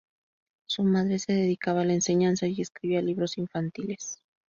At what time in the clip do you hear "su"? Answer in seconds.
0.65-0.83